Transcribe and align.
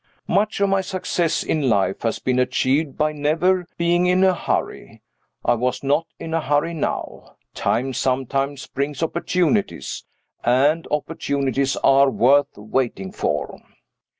Much 0.27 0.59
of 0.59 0.67
my 0.67 0.81
success 0.81 1.43
in 1.43 1.69
life 1.69 2.01
has 2.01 2.17
been 2.17 2.39
achieved 2.39 2.97
by 2.97 3.11
never 3.11 3.67
being 3.77 4.07
in 4.07 4.23
a 4.23 4.33
hurry. 4.33 4.99
I 5.45 5.53
was 5.53 5.83
not 5.83 6.07
in 6.17 6.33
a 6.33 6.41
hurry 6.41 6.73
now. 6.73 7.35
Time 7.53 7.93
sometimes 7.93 8.65
brings 8.65 9.03
opportunities 9.03 10.03
and 10.43 10.87
opportunities 10.89 11.77
are 11.83 12.09
worth 12.09 12.57
waiting 12.57 13.11
for. 13.11 13.59